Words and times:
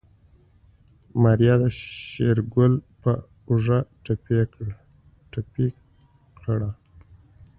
ماريا 1.21 1.55
د 1.61 1.63
شېرګل 2.11 2.73
په 3.01 3.11
اوږه 3.49 3.79
ټپي 5.39 5.67
کړه. 6.45 6.71